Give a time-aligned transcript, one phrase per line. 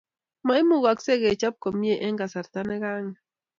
[0.47, 3.17] maimugaksei kechop komie eng kasarta nekanget